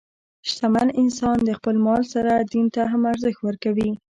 [0.49, 3.89] شتمن انسان د خپل مال سره دین ته هم ارزښت ورکوي.